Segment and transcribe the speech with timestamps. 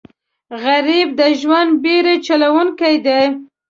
[0.63, 3.21] غریب د ژوند بېړۍ چلوونکی دی